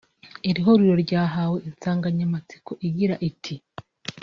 [0.49, 3.55] Iri huriro ryahawe insanganyamatsiko igira iti